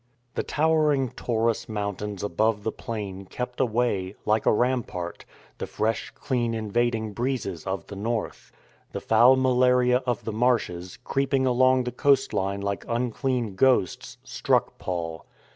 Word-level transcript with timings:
The 0.33 0.41
towering 0.41 1.11
Taurus 1.11 1.69
mountains 1.69 2.23
above 2.23 2.63
the 2.63 2.71
plain 2.71 3.25
kept 3.25 3.59
away— 3.59 4.15
like 4.25 4.47
a 4.47 4.51
rampart— 4.51 5.25
the 5.59 5.67
fresh, 5.67 6.09
clean, 6.15 6.55
invading 6.55 7.13
breezes 7.13 7.67
of 7.67 7.85
the 7.85 7.95
north. 7.95 8.51
The 8.93 8.99
foul 8.99 9.35
malaria 9.35 10.01
of 10.07 10.23
the 10.23 10.33
marshes, 10.33 10.97
creeping 11.03 11.45
along 11.45 11.83
the 11.83 11.91
coast 11.91 12.33
line 12.33 12.61
like 12.61 12.83
unclean 12.87 13.53
ghosts, 13.53 14.17
struck 14.23 14.79
Paul. 14.79 15.23